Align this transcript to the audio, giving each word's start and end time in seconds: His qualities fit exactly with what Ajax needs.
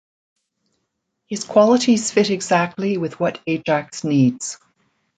His 1.27 1.43
qualities 1.43 2.09
fit 2.09 2.31
exactly 2.31 2.97
with 2.97 3.19
what 3.19 3.39
Ajax 3.45 4.03
needs. 4.03 4.57